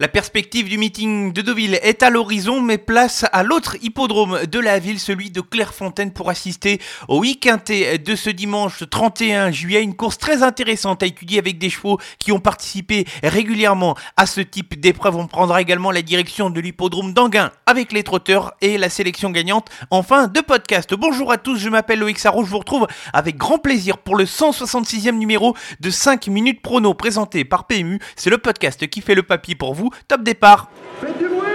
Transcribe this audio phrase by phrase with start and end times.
[0.00, 4.60] La perspective du meeting de Deauville est à l'horizon, mais place à l'autre hippodrome de
[4.60, 9.82] la ville, celui de Clairefontaine, pour assister au week-end de ce dimanche 31 juillet.
[9.82, 14.40] Une course très intéressante à étudier avec des chevaux qui ont participé régulièrement à ce
[14.40, 15.16] type d'épreuve.
[15.16, 19.68] On prendra également la direction de l'hippodrome d'Anguin avec les trotteurs et la sélection gagnante
[19.90, 20.94] en fin de podcast.
[20.94, 24.26] Bonjour à tous, je m'appelle Loïc Sarro, je vous retrouve avec grand plaisir pour le
[24.26, 27.98] 166e numéro de 5 minutes prono présenté par PMU.
[28.14, 30.70] C'est le podcast qui fait le papier pour vous top départ.
[31.00, 31.48] Faites du bruit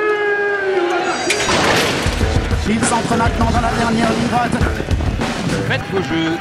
[2.70, 4.52] Il s'entre maintenant dans la dernière ligne droite.
[5.68, 6.38] Faites vos jeux.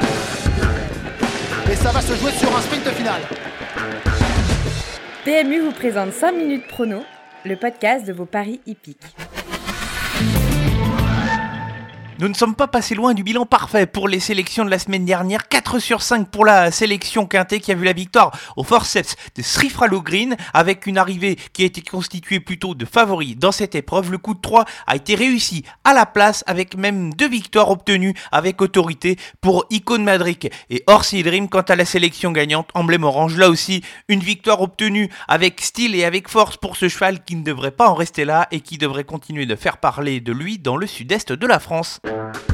[1.71, 3.21] Et ça va se jouer sur un sprint final.
[5.25, 7.03] PMU vous présente 5 minutes prono,
[7.45, 8.99] le podcast de vos paris hippiques.
[12.19, 15.03] Nous ne sommes pas passés loin du bilan parfait pour les sélections de la semaine
[15.03, 15.47] dernière.
[15.47, 19.41] 4 sur 5 pour la sélection quintée qui a vu la victoire au forceps de
[19.41, 24.11] Srifralo Green avec une arrivée qui a été constituée plutôt de favoris dans cette épreuve.
[24.11, 28.13] Le coup de 3 a été réussi à la place avec même deux victoires obtenues
[28.31, 31.49] avec autorité pour Icon Madric et Orsi Dream.
[31.49, 36.05] Quant à la sélection gagnante, emblème orange, là aussi une victoire obtenue avec style et
[36.05, 39.03] avec force pour ce cheval qui ne devrait pas en rester là et qui devrait
[39.03, 41.99] continuer de faire parler de lui dans le sud-est de la France.
[42.03, 42.52] Thank you.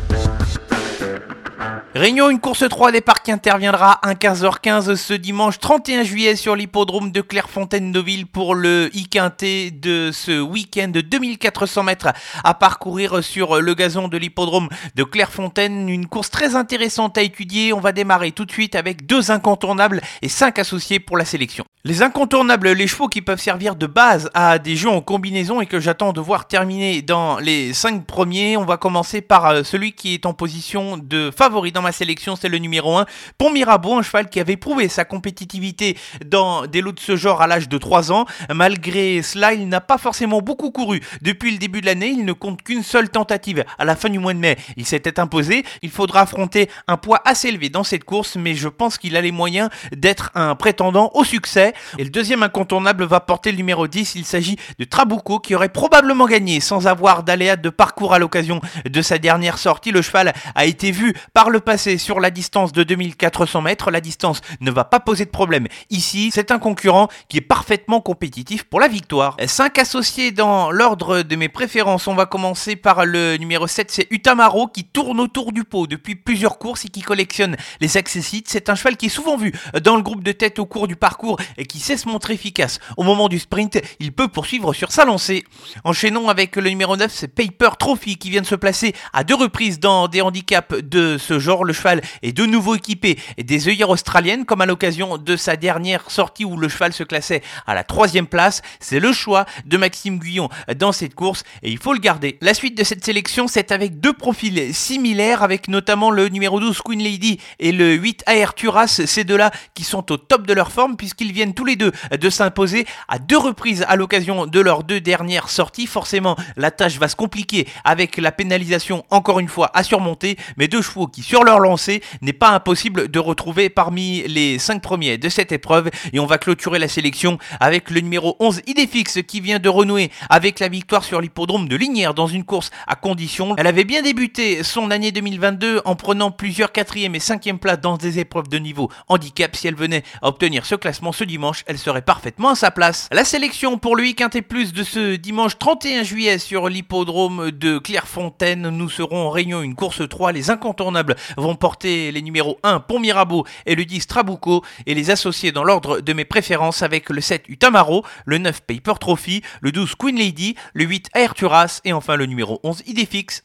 [2.00, 7.12] Réunion, une course 3 départ qui interviendra à 15h15 ce dimanche 31 juillet sur l'hippodrome
[7.12, 12.08] de Clairefontaine-Deauville pour le I-Quintet de ce week-end de 2400 mètres
[12.46, 15.90] à parcourir sur le gazon de l'hippodrome de Clairefontaine.
[15.90, 17.74] Une course très intéressante à étudier.
[17.74, 21.66] On va démarrer tout de suite avec deux incontournables et cinq associés pour la sélection.
[21.84, 25.66] Les incontournables, les chevaux qui peuvent servir de base à des jeux en combinaison et
[25.66, 28.56] que j'attends de voir terminer dans les 5 premiers.
[28.56, 32.36] On va commencer par euh, celui qui est en position de favori dans ma sélection,
[32.36, 33.06] c'est le numéro 1,
[33.38, 37.42] Pont Mirabeau, un cheval qui avait prouvé sa compétitivité dans des lots de ce genre
[37.42, 38.26] à l'âge de 3 ans.
[38.54, 41.02] Malgré cela, il n'a pas forcément beaucoup couru.
[41.22, 43.64] Depuis le début de l'année, il ne compte qu'une seule tentative.
[43.78, 45.64] À la fin du mois de mai, il s'était imposé.
[45.82, 49.22] Il faudra affronter un poids assez élevé dans cette course, mais je pense qu'il a
[49.22, 51.74] les moyens d'être un prétendant au succès.
[51.98, 54.16] Et le deuxième incontournable va porter le numéro 10.
[54.16, 58.62] Il s'agit de Trabuco qui aurait probablement gagné sans avoir d'aléas de parcours à l'occasion
[58.86, 59.92] de sa dernière sortie.
[59.92, 63.92] Le cheval a été vu par le passé sur la distance de 2400 mètres.
[63.92, 65.68] La distance ne va pas poser de problème.
[65.90, 69.38] Ici, c'est un concurrent qui est parfaitement compétitif pour la victoire.
[69.44, 72.08] 5 associés dans l'ordre de mes préférences.
[72.08, 76.16] On va commencer par le numéro 7, c'est Utamaro qui tourne autour du pot depuis
[76.16, 78.50] plusieurs courses et qui collectionne les accessites.
[78.50, 80.96] C'est un cheval qui est souvent vu dans le groupe de tête au cours du
[80.96, 82.80] parcours et qui sait se montrer efficace.
[82.98, 85.46] Au moment du sprint, il peut poursuivre sur sa lancée.
[85.84, 89.36] Enchaînons avec le numéro 9, c'est Paper Trophy qui vient de se placer à deux
[89.36, 91.64] reprises dans des handicaps de ce genre.
[91.70, 96.10] Le cheval est de nouveau équipé des œillères australiennes comme à l'occasion de sa dernière
[96.10, 98.64] sortie où le cheval se classait à la troisième place.
[98.80, 102.40] C'est le choix de Maxime Guyon dans cette course et il faut le garder.
[102.42, 106.82] La suite de cette sélection, c'est avec deux profils similaires avec notamment le numéro 12
[106.82, 108.88] Queen Lady et le 8 AR Turas.
[109.06, 112.30] Ces deux-là qui sont au top de leur forme puisqu'ils viennent tous les deux de
[112.32, 115.86] s'imposer à deux reprises à l'occasion de leurs deux dernières sorties.
[115.86, 120.68] Forcément, la tâche va se compliquer avec la pénalisation encore une fois à surmonter, mais
[120.68, 125.18] deux chevaux qui sur leur lancée n'est pas impossible de retrouver parmi les cinq premiers
[125.18, 125.90] de cette épreuve.
[126.14, 130.12] Et on va clôturer la sélection avec le numéro 11 Idéfix qui vient de renouer
[130.30, 133.56] avec la victoire sur l'hippodrome de Lignières dans une course à condition.
[133.58, 137.98] Elle avait bien débuté son année 2022 en prenant plusieurs quatrième et cinquième places dans
[137.98, 139.56] des épreuves de niveau handicap.
[139.56, 143.08] Si elle venait à obtenir ce classement ce dimanche, elle serait parfaitement à sa place.
[143.12, 148.70] La sélection pour le Quintet Plus de ce dimanche 31 juillet sur l'hippodrome de Clairefontaine.
[148.70, 150.32] Nous serons en réunion une course 3.
[150.32, 155.10] Les incontournables vont porter les numéros 1 Pont Mirabeau et le 10 Trabuco et les
[155.10, 159.72] associer dans l'ordre de mes préférences avec le 7 Utamaro, le 9 Paper Trophy, le
[159.72, 163.44] 12 Queen Lady, le 8 Air Turas et enfin le numéro 11 Idéfix.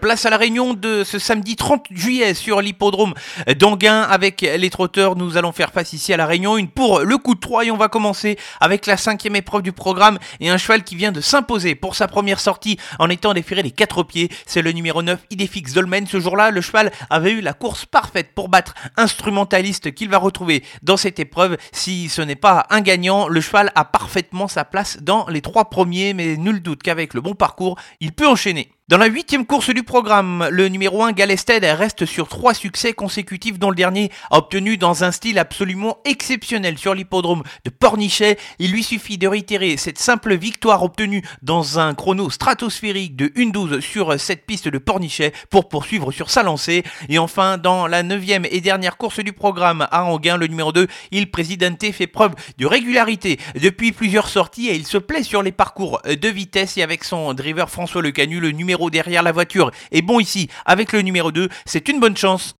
[0.00, 3.12] Place à la réunion de ce samedi 30 juillet sur l'hippodrome
[3.58, 5.14] d'Anguin avec les trotteurs.
[5.14, 6.56] Nous allons faire face ici à la réunion.
[6.56, 9.72] Une pour le coup de 3 et on va commencer avec la cinquième épreuve du
[9.72, 13.62] programme et un cheval qui vient de s'imposer pour sa première sortie en étant déféré
[13.62, 14.30] les quatre pieds.
[14.46, 16.06] C'est le numéro 9 Idéfix Dolmen.
[16.06, 20.64] Ce jour-là, le cheval avait eu la course parfaite pour battre instrumentaliste qu'il va retrouver
[20.82, 21.58] dans cette épreuve.
[21.72, 25.68] Si ce n'est pas un gagnant, le cheval a parfaitement sa place dans les trois
[25.68, 28.70] premiers, mais nul doute qu'avec le bon parcours, il peut enchaîner.
[28.90, 33.56] Dans la huitième course du programme, le numéro 1 Galested reste sur trois succès consécutifs
[33.56, 38.36] dont le dernier obtenu dans un style absolument exceptionnel sur l'hippodrome de Pornichet.
[38.58, 43.80] Il lui suffit de réitérer cette simple victoire obtenue dans un chrono stratosphérique de 1-12
[43.80, 46.82] sur cette piste de Pornichet pour poursuivre sur sa lancée.
[47.08, 50.88] Et enfin, dans la neuvième et dernière course du programme à Anguin, le numéro 2,
[51.12, 55.52] Il Presidente fait preuve de régularité depuis plusieurs sorties et il se plaît sur les
[55.52, 59.70] parcours de vitesse et avec son driver François Le Canu, le numéro derrière la voiture
[59.90, 62.54] est bon ici avec le numéro 2, c'est une bonne chance.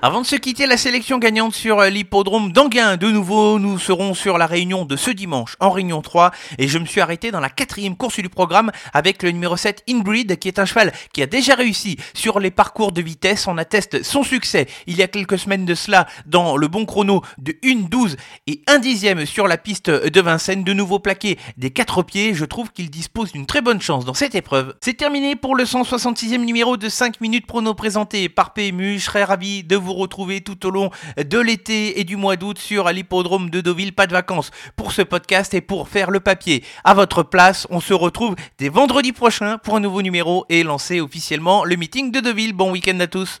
[0.00, 4.14] Avant de se quitter la sélection gagnante sur euh, l'hippodrome d'Anguin, de nouveau, nous serons
[4.14, 7.40] sur la réunion de ce dimanche en réunion 3 et je me suis arrêté dans
[7.40, 11.20] la quatrième course du programme avec le numéro 7 Ingrid qui est un cheval qui
[11.20, 13.48] a déjà réussi sur les parcours de vitesse.
[13.48, 17.22] On atteste son succès il y a quelques semaines de cela dans le bon chrono
[17.38, 18.14] de 1-12
[18.46, 20.62] et 1 dixième sur la piste de Vincennes.
[20.62, 24.14] De nouveau plaqué des quatre pieds, je trouve qu'il dispose d'une très bonne chance dans
[24.14, 24.76] cette épreuve.
[24.80, 29.00] C'est terminé pour le 166e numéro de 5 minutes prono présenté par PMU.
[29.00, 32.36] Je serais ravi de vous vous retrouver tout au long de l'été et du mois
[32.36, 33.94] d'août sur l'hippodrome de Deauville.
[33.94, 37.66] Pas de vacances pour ce podcast et pour faire le papier à votre place.
[37.70, 42.12] On se retrouve dès vendredi prochain pour un nouveau numéro et lancer officiellement le meeting
[42.12, 42.52] de Deauville.
[42.52, 43.40] Bon week-end à tous.